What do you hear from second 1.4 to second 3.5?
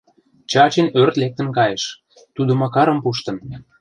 кайыш: тудо Макарым пуштын!..